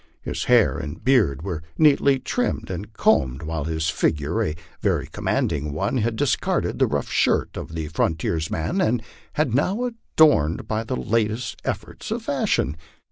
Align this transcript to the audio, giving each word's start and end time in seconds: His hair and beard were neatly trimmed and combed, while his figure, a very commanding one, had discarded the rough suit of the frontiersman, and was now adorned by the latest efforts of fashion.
His 0.23 0.45
hair 0.45 0.79
and 0.79 1.03
beard 1.03 1.43
were 1.43 1.61
neatly 1.77 2.17
trimmed 2.17 2.71
and 2.71 2.91
combed, 2.91 3.43
while 3.43 3.65
his 3.65 3.87
figure, 3.91 4.43
a 4.43 4.55
very 4.81 5.05
commanding 5.05 5.73
one, 5.73 5.97
had 5.97 6.15
discarded 6.15 6.79
the 6.79 6.87
rough 6.87 7.13
suit 7.13 7.55
of 7.55 7.75
the 7.75 7.87
frontiersman, 7.87 8.81
and 8.81 9.03
was 9.37 9.53
now 9.53 9.83
adorned 9.85 10.67
by 10.67 10.83
the 10.85 10.95
latest 10.95 11.61
efforts 11.63 12.09
of 12.09 12.23
fashion. 12.23 12.77